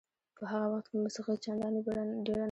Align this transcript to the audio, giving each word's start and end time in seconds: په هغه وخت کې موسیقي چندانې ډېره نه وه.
په 0.37 0.43
هغه 0.51 0.67
وخت 0.71 0.87
کې 0.91 0.97
موسیقي 1.05 1.35
چندانې 1.43 1.79
ډېره 1.85 2.03
نه 2.09 2.17
وه. 2.33 2.37